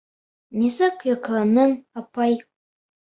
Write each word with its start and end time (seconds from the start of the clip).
—Нисек 0.61 1.05
йоҡланың, 1.09 1.77
апай? 2.03 2.39